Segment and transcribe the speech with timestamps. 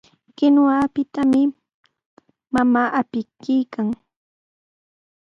[0.37, 1.41] Kinuwapitami
[2.53, 3.87] mamaa apikuykan.